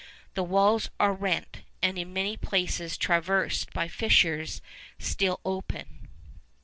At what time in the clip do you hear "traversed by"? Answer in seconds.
2.97-3.87